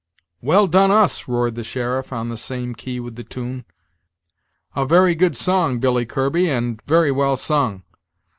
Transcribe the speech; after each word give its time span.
"Well 0.41 0.65
done 0.65 0.89
us!" 0.89 1.27
roared 1.27 1.53
the 1.53 1.63
sheriff, 1.63 2.11
on 2.11 2.29
the 2.29 2.35
same 2.35 2.73
key 2.73 2.99
with 2.99 3.17
the 3.17 3.23
tune; 3.23 3.65
"a 4.75 4.83
very 4.83 5.13
good 5.13 5.37
song, 5.37 5.77
Billy 5.77 6.07
Kirby, 6.07 6.49
and 6.49 6.81
very 6.87 7.11
well 7.11 7.37
sung. 7.37 7.83